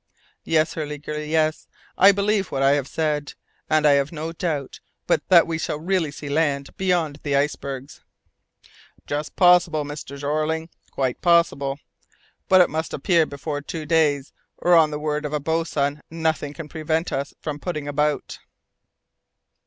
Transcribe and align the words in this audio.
"Yes, 0.45 0.73
Hurliguerly, 0.73 1.29
yes 1.29 1.67
I 1.95 2.11
believe 2.11 2.49
what 2.51 2.63
I 2.63 2.71
have 2.71 2.87
said, 2.87 3.35
and 3.69 3.85
I 3.85 3.91
have 3.91 4.11
no 4.11 4.31
doubt 4.31 4.79
but 5.05 5.21
that 5.29 5.45
we 5.45 5.59
shall 5.59 5.79
really 5.79 6.09
see 6.09 6.27
the 6.27 6.33
land 6.33 6.75
beyond 6.75 7.19
the 7.21 7.35
icebergs." 7.35 8.01
"Just 9.05 9.35
possible, 9.35 9.83
Mr. 9.85 10.17
Jeorling, 10.17 10.69
quite 10.89 11.21
possible. 11.21 11.77
But 12.49 12.61
it 12.61 12.69
must 12.71 12.95
appear 12.95 13.27
before 13.27 13.61
two 13.61 13.85
days, 13.85 14.33
or, 14.57 14.73
on 14.73 14.89
the 14.89 14.97
word 14.97 15.23
of 15.23 15.33
a 15.33 15.39
boatswain, 15.39 16.01
nothing 16.09 16.53
can 16.55 16.67
prevent 16.67 17.11
us 17.11 17.35
from 17.39 17.59
putting 17.59 17.87
about!" 17.87 18.39